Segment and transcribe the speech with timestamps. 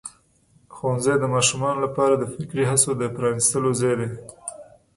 [0.75, 4.09] ښوونځی د ماشومانو لپاره د فکري هڅو د پرانستلو ځای دی.